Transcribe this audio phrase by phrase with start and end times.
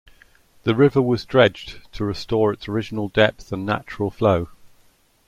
[0.63, 4.49] The river was dredged to restore its original depth and natural flow.